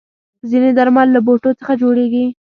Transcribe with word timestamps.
ځینې 0.49 0.69
درمل 0.77 1.07
له 1.15 1.19
بوټو 1.25 1.51
څخه 1.59 1.73
جوړېږي. 1.81 2.25